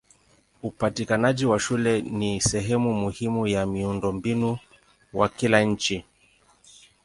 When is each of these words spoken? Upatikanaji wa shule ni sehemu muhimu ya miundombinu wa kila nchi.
Upatikanaji 0.63 1.45
wa 1.45 1.59
shule 1.59 2.01
ni 2.01 2.41
sehemu 2.41 2.93
muhimu 2.93 3.47
ya 3.47 3.65
miundombinu 3.65 4.57
wa 5.13 5.29
kila 5.29 5.61
nchi. 5.63 6.03